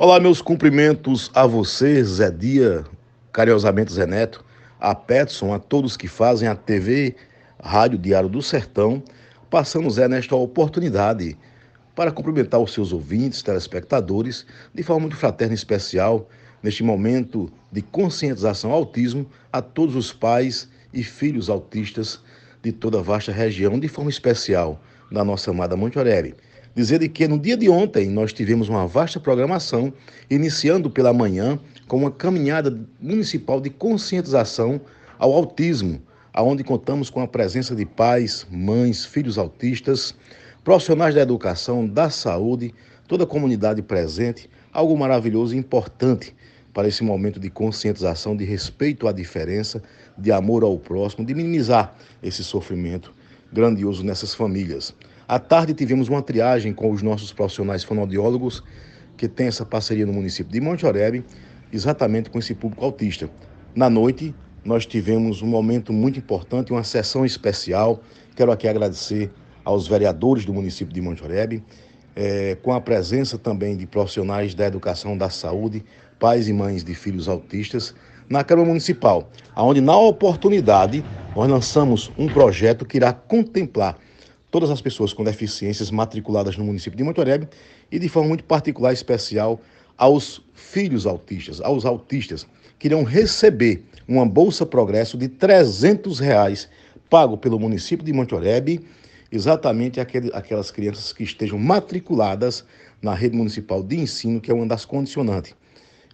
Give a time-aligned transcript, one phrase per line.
[0.00, 2.84] Olá, meus cumprimentos a você, Zé Dia,
[3.32, 4.44] carinhosamente Zé Neto,
[4.78, 7.16] a Petson, a todos que fazem a TV
[7.60, 9.02] Rádio Diário do Sertão,
[9.50, 11.36] passando Zé nesta oportunidade
[11.96, 16.28] para cumprimentar os seus ouvintes, telespectadores, de forma muito fraterna e especial,
[16.62, 22.20] neste momento de conscientização ao autismo, a todos os pais e filhos autistas
[22.62, 24.80] de toda a vasta região, de forma especial
[25.10, 26.36] da nossa amada Monte Oreb.
[26.74, 29.92] Dizer que no dia de ontem nós tivemos uma vasta programação,
[30.30, 34.80] iniciando pela manhã com uma caminhada municipal de conscientização
[35.18, 36.00] ao autismo,
[36.32, 40.14] aonde contamos com a presença de pais, mães, filhos autistas,
[40.62, 42.74] profissionais da educação, da saúde,
[43.08, 46.34] toda a comunidade presente, algo maravilhoso e importante
[46.72, 49.82] para esse momento de conscientização, de respeito à diferença,
[50.16, 53.12] de amor ao próximo, de minimizar esse sofrimento
[53.52, 54.94] grandioso nessas famílias.
[55.28, 58.64] À tarde tivemos uma triagem com os nossos profissionais fonoaudiólogos,
[59.14, 61.22] que tem essa parceria no município de Monte Oreb,
[61.70, 63.28] exatamente com esse público autista.
[63.74, 68.00] Na noite, nós tivemos um momento muito importante, uma sessão especial.
[68.34, 69.30] Quero aqui agradecer
[69.66, 71.62] aos vereadores do município de Monte Oreb,
[72.16, 75.84] é, com a presença também de profissionais da educação da saúde,
[76.18, 77.94] pais e mães de filhos autistas,
[78.30, 81.04] na Câmara Municipal, onde, na oportunidade,
[81.36, 83.98] nós lançamos um projeto que irá contemplar
[84.50, 87.48] todas as pessoas com deficiências matriculadas no município de Montorebe
[87.90, 89.60] e de forma muito particular e especial
[89.96, 92.46] aos filhos autistas, aos autistas,
[92.78, 96.68] que irão receber uma Bolsa Progresso de 300 reais
[97.10, 98.80] pago pelo município de Montorebe,
[99.30, 102.64] exatamente aquele, aquelas crianças que estejam matriculadas
[103.02, 105.54] na rede municipal de ensino, que é uma das condicionantes.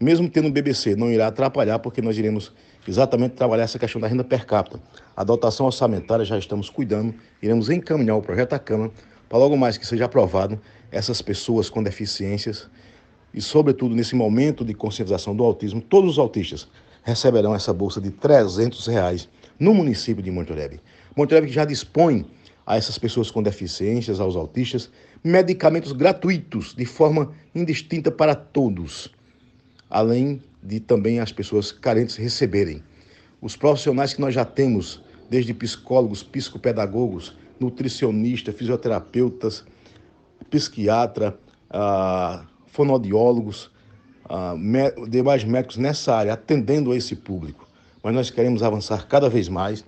[0.00, 2.52] Mesmo tendo BBC, não irá atrapalhar, porque nós iremos
[2.86, 4.80] exatamente trabalhar essa questão da renda per capita.
[5.16, 8.92] A dotação orçamentária já estamos cuidando, iremos encaminhar o projeto à Câmara
[9.28, 10.58] para logo mais que seja aprovado
[10.92, 12.68] essas pessoas com deficiências
[13.34, 16.68] e, sobretudo, nesse momento de conscientização do autismo, todos os autistas
[17.02, 20.30] receberão essa bolsa de 300 reais no município de.
[20.30, 22.24] Montorebe que já dispõe
[22.64, 24.90] a essas pessoas com deficiências, aos autistas,
[25.24, 29.10] medicamentos gratuitos, de forma indistinta para todos,
[29.90, 32.82] além de também as pessoas carentes receberem.
[33.40, 39.64] Os profissionais que nós já temos, desde psicólogos, psicopedagogos, nutricionistas, fisioterapeutas,
[40.50, 41.38] psiquiatra,
[41.70, 43.70] ah, fonoaudiólogos,
[44.28, 44.54] ah,
[45.08, 47.68] demais médicos nessa área, atendendo a esse público.
[48.02, 49.84] Mas nós queremos avançar cada vez mais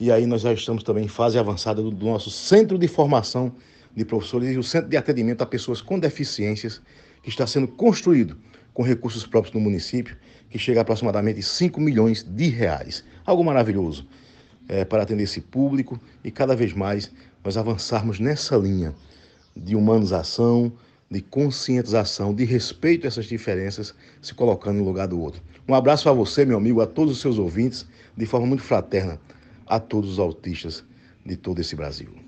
[0.00, 3.52] e aí nós já estamos também em fase avançada do, do nosso centro de formação
[3.94, 6.80] de professores e o centro de atendimento a pessoas com deficiências
[7.22, 8.36] que está sendo construído
[8.78, 10.16] com recursos próprios no município,
[10.48, 13.02] que chega a aproximadamente 5 milhões de reais.
[13.26, 14.06] Algo maravilhoso
[14.68, 17.10] é, para atender esse público e cada vez mais
[17.44, 18.94] nós avançarmos nessa linha
[19.56, 20.72] de humanização,
[21.10, 25.42] de conscientização, de respeito a essas diferenças, se colocando no lugar do outro.
[25.66, 27.84] Um abraço a você, meu amigo, a todos os seus ouvintes,
[28.16, 29.18] de forma muito fraterna,
[29.66, 30.84] a todos os autistas
[31.26, 32.27] de todo esse Brasil.